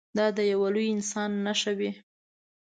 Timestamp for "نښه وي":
1.45-1.91